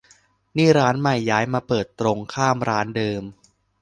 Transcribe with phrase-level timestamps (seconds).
[0.57, 3.23] นี่ร้านใหม่ย้ายมาเปิดตรงข้ามร้านเดิม